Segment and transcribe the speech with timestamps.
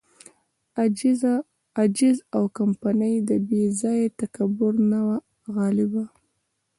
[1.79, 5.17] عجز او کمیني د بې ځای تکبر نه وه
[5.55, 6.03] غالبه.